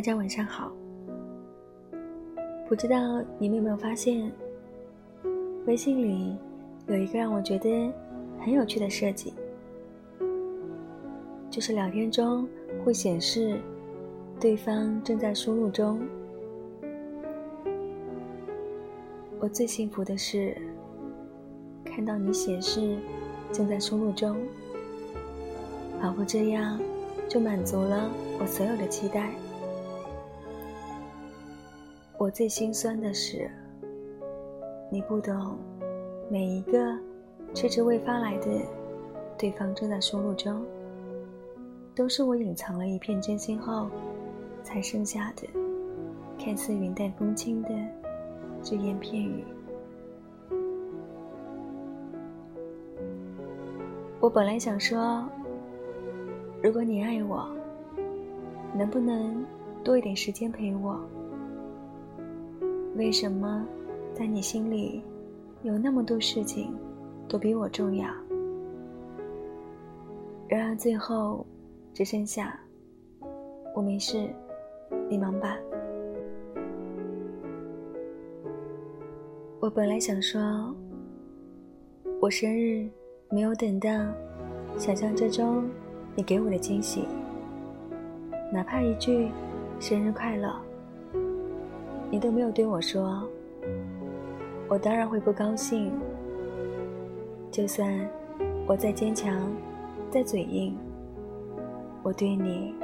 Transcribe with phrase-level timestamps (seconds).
[0.00, 0.72] 大家晚上好。
[2.66, 4.32] 不知道你们有没有发现，
[5.66, 6.38] 微信里
[6.86, 7.92] 有一个让我觉得
[8.40, 9.34] 很有趣的设计，
[11.50, 12.48] 就是聊天中
[12.82, 13.60] 会显示
[14.40, 16.00] 对方正在输入中。
[19.38, 20.56] 我最幸福的是
[21.84, 22.96] 看到你显示
[23.52, 24.34] 正在输入中，
[26.00, 26.80] 仿佛这样。
[27.28, 28.10] 就满足了
[28.40, 29.30] 我所有的期待。
[32.20, 33.50] 我最心酸的是，
[34.90, 35.56] 你不懂，
[36.28, 36.94] 每一个
[37.54, 38.46] 迟迟未发来的，
[39.38, 40.62] 对方正在输入中，
[41.94, 43.88] 都是我隐藏了一片真心后，
[44.62, 45.48] 才剩下的，
[46.38, 47.70] 看似云淡风轻的
[48.62, 49.42] 只言片语。
[54.20, 55.26] 我本来想说。
[56.62, 57.48] 如果你爱我，
[58.76, 59.42] 能不能
[59.82, 61.00] 多一点时间陪我？
[63.00, 63.66] 为什么
[64.12, 65.02] 在你心里
[65.62, 66.76] 有那么多事情
[67.26, 68.06] 都比我重要？
[70.46, 71.46] 然而最后
[71.94, 72.60] 只剩下
[73.74, 74.28] 我没事，
[75.08, 75.56] 你忙吧。
[79.60, 80.76] 我本来想说，
[82.20, 82.86] 我生日
[83.30, 83.88] 没有等到，
[84.76, 85.64] 想象之中。
[86.14, 87.06] 你给我的惊喜，
[88.52, 89.30] 哪怕一句
[89.80, 90.54] “生日快乐”，
[92.10, 93.22] 你都没有对我说，
[94.68, 95.92] 我当然会不高兴。
[97.52, 97.88] 就算
[98.66, 99.50] 我再坚强、
[100.10, 100.76] 再嘴硬，
[102.02, 102.74] 我对你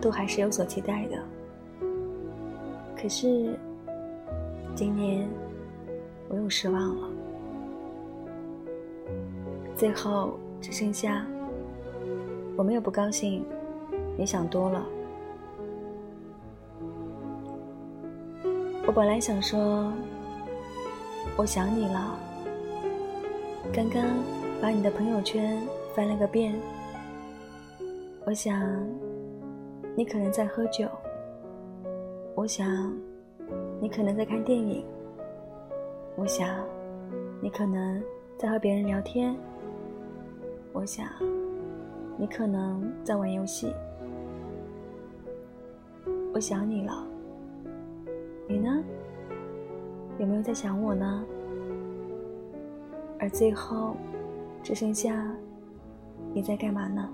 [0.00, 1.16] 都还是有所期待的。
[2.96, 3.58] 可是
[4.74, 5.28] 今年
[6.28, 7.08] 我又失望了，
[9.74, 11.26] 最后只剩下。
[12.56, 13.44] 我没有不高兴，
[14.16, 14.84] 你想多了。
[18.88, 19.92] 我本来想说，
[21.36, 22.18] 我想你了。
[23.70, 24.02] 刚刚
[24.62, 25.60] 把你的朋友圈
[25.94, 26.58] 翻了个遍，
[28.24, 28.58] 我想
[29.94, 30.88] 你可能在喝酒，
[32.34, 32.90] 我想
[33.78, 34.82] 你可能在看电影，
[36.16, 36.48] 我想
[37.42, 38.02] 你可能
[38.38, 39.36] 在和别人聊天，
[40.72, 41.06] 我想。
[42.16, 43.72] 你可能在玩游戏，
[46.32, 47.06] 我想你了。
[48.48, 48.82] 你呢？
[50.18, 51.24] 有没有在想我呢？
[53.18, 53.94] 而最后，
[54.62, 55.36] 只剩下
[56.32, 57.08] 你在干嘛呢？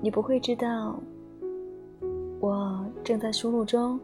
[0.00, 0.98] 你不会知道，
[2.38, 3.98] 我正在输入中，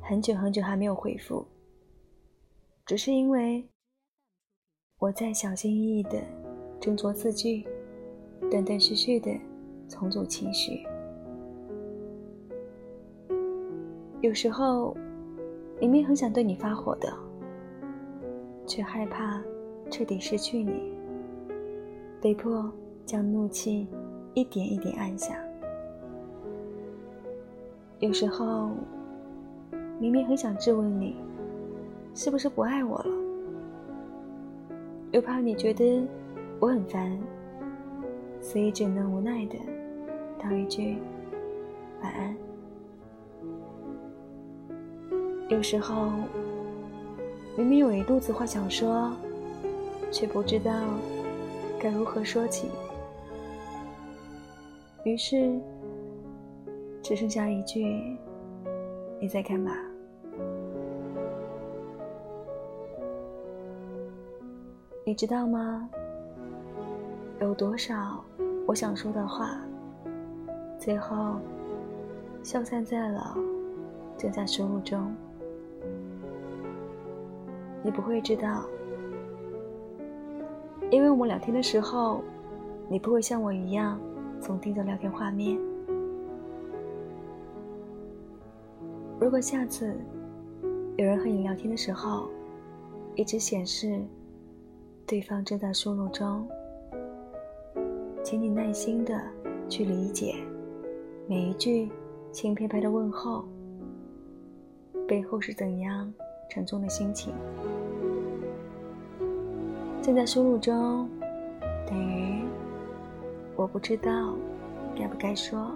[0.00, 1.44] 很久很久还没有回复，
[2.86, 3.66] 只是因为。
[4.98, 6.20] 我在小心翼翼地
[6.78, 7.66] 斟酌字句，
[8.50, 9.40] 断断续续地
[9.88, 10.86] 重组情绪。
[14.20, 14.94] 有时候，
[15.80, 17.10] 明明很想对你发火的，
[18.66, 19.42] 却害怕
[19.90, 20.92] 彻底失去你，
[22.20, 22.70] 被迫
[23.06, 23.86] 将怒气
[24.34, 25.38] 一点一点按下。
[28.00, 28.72] 有时候，
[29.98, 31.16] 明明很想质问你，
[32.14, 33.10] 是不是不爱我了？
[35.12, 36.06] 又怕你觉得
[36.60, 37.18] 我很烦，
[38.42, 39.58] 所以只能无奈的
[40.38, 40.98] 道一句
[42.02, 42.36] 晚安。
[45.50, 46.10] 有时候
[47.56, 49.10] 明明有一肚子话想说，
[50.12, 50.72] 却不知道
[51.78, 52.68] 该如何说起，
[55.02, 55.60] 于是
[57.02, 58.16] 只剩下一句
[59.20, 59.72] ：“你在干嘛？”
[65.04, 65.90] 你知道吗？
[67.40, 68.24] 有多少
[68.68, 69.60] 我想说的话，
[70.78, 71.40] 最后
[72.44, 73.36] 消散在了
[74.16, 75.12] 正在输入中。
[77.82, 78.64] 你不会知道，
[80.90, 82.22] 因为我们聊天的时候，
[82.88, 84.00] 你不会像我一样
[84.40, 85.58] 总盯着聊天画面。
[89.18, 89.94] 如果下次
[90.96, 92.28] 有人和你聊天的时候，
[93.14, 94.00] 一直显示。
[95.06, 96.46] 对方正在输入中，
[98.22, 99.20] 请你耐心的
[99.68, 100.36] 去理解
[101.26, 101.90] 每一句
[102.30, 103.44] 轻飘飘的问候
[105.08, 106.08] 背后是怎样
[106.50, 107.32] 沉重的心情。
[110.02, 111.08] 正在输入中，
[111.86, 112.44] 等于
[113.56, 114.34] 我不知道
[114.94, 115.72] 该不该说。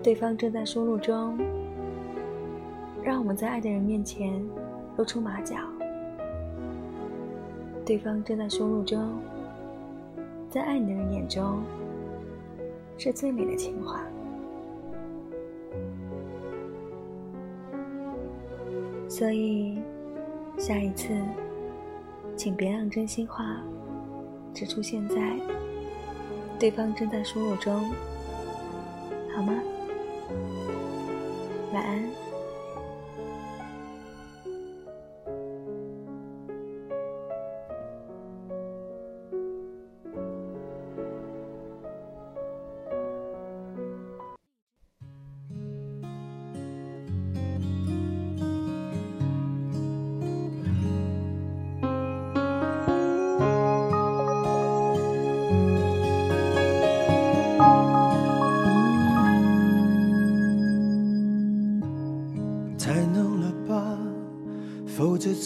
[0.00, 1.36] 对方正在输入中，
[3.02, 4.40] 让我们在爱的人面前。
[4.96, 5.56] 露出马脚，
[7.86, 9.18] 对方正在输入中，
[10.50, 11.62] 在爱你的人眼中，
[12.98, 14.02] 是最美的情话。
[19.20, 19.78] 所以，
[20.56, 21.08] 下一次，
[22.38, 23.60] 请别让真心话
[24.54, 25.34] 只出现在
[26.58, 27.90] 对方正在输入中，
[29.36, 29.52] 好吗？
[31.74, 32.29] 晚安。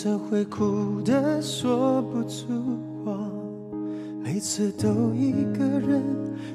[0.04, 2.44] 怎会哭得说不出
[3.02, 3.18] 话？
[4.22, 6.02] 每次都一个人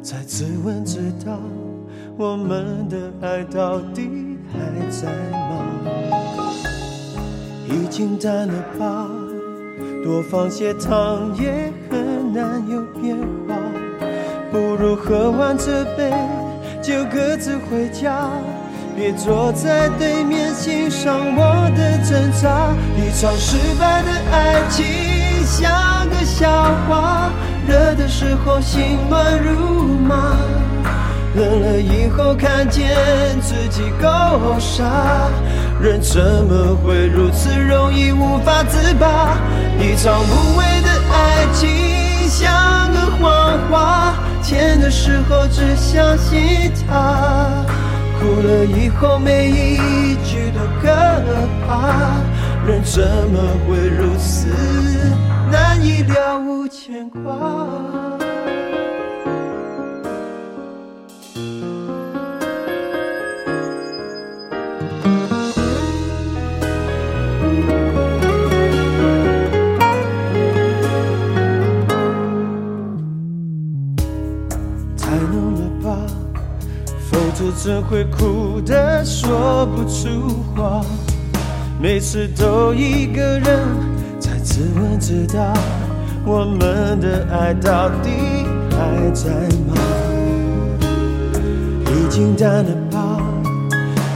[0.03, 1.35] 在自问自答，
[2.15, 5.65] 我们的爱到底还在吗？
[7.67, 9.09] 已经淡了吧，
[10.03, 13.17] 多放些糖也很难有变
[13.47, 13.55] 化，
[14.51, 16.13] 不如喝完这杯
[16.83, 18.29] 就各自回家。
[18.99, 24.85] 别坐在对面欣赏我的挣扎，一场失败的爱情
[25.45, 26.49] 像个笑
[26.85, 27.29] 话，
[27.65, 30.35] 热的时候心乱如麻，
[31.33, 32.93] 冷了以后看见
[33.41, 34.83] 自己够傻，
[35.81, 39.37] 人怎么会如此容易无法自拔？
[39.79, 41.69] 一场无谓的爱情
[42.27, 44.13] 像个谎话，
[44.43, 47.63] 甜的时候只相信他。
[48.19, 50.87] 哭了以后，每一句都可
[51.65, 52.19] 怕。
[52.67, 53.01] 人怎
[53.31, 54.47] 么会如此
[55.49, 58.18] 难以了无牵挂？
[77.69, 80.83] 怎会哭得说不出话？
[81.79, 83.59] 每次都一个人
[84.19, 85.53] 在自问自答，
[86.25, 88.09] 我们的爱到底
[88.71, 89.29] 还在
[89.67, 89.75] 吗？
[91.85, 93.21] 已经淡了吧，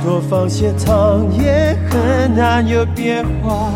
[0.03, 3.71] 多放些糖也很难有变化，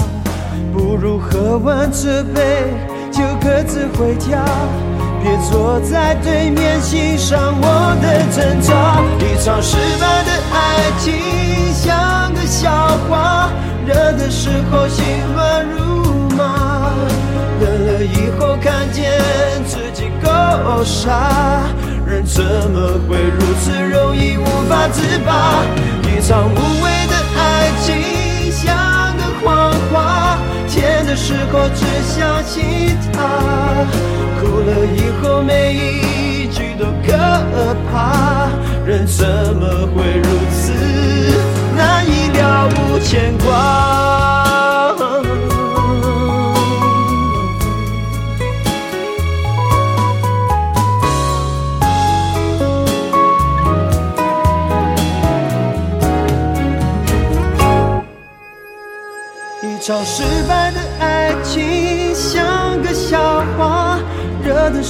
[0.73, 2.73] 不如喝完这杯
[3.11, 4.43] 就各自回家。
[5.27, 11.13] 别坐在对面欣赏我的挣扎，一场失败的爱情
[11.73, 12.71] 像个笑
[13.09, 13.49] 话，
[13.85, 15.03] 热的时候心
[15.35, 16.93] 乱如麻，
[17.59, 19.19] 冷了以后看见
[19.65, 20.31] 自己够
[20.85, 21.63] 傻，
[22.05, 22.41] 人怎
[22.71, 25.61] 么会如此容易无法自拔？
[26.03, 28.16] 一场无谓的爱情
[31.27, 33.19] 时候只相信他。
[34.39, 37.11] 哭了以后，每一句都可
[37.91, 38.47] 怕。
[38.85, 40.71] 人怎么会如此
[41.75, 43.45] 难以了无牵挂？
[59.61, 60.56] 一场失败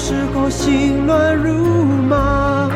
[0.08, 2.70] 时候心乱如麻，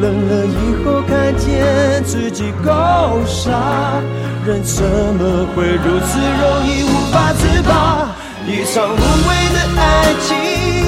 [0.00, 2.72] 冷了以后看见自己够
[3.26, 4.00] 傻，
[4.46, 8.08] 人怎么会如此容易无法自拔？
[8.46, 10.34] 一场无谓的爱情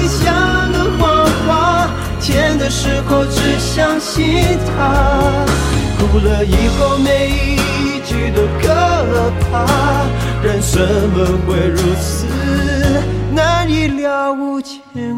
[0.09, 1.87] 像个谎话，
[2.19, 5.45] 甜的时候只相信它，
[5.99, 8.73] 哭了以后每一句都可
[9.51, 9.53] 怕，
[10.41, 12.25] 人怎么会如此？
[13.35, 15.10] 难以了无牵挂。